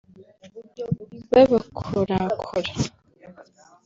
babakorakora 1.31 2.83